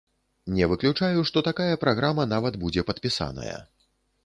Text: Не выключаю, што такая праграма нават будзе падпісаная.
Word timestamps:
Не 0.53 0.69
выключаю, 0.71 1.19
што 1.31 1.43
такая 1.49 1.75
праграма 1.85 2.27
нават 2.33 2.59
будзе 2.65 2.87
падпісаная. 2.91 3.57